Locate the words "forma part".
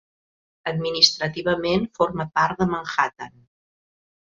2.01-2.59